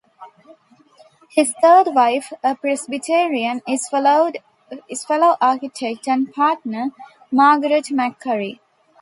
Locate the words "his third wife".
1.29-2.33